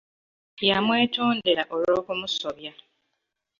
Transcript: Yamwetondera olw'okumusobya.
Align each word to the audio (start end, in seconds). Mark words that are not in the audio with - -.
Yamwetondera 0.67 1.63
olw'okumusobya. 1.73 2.71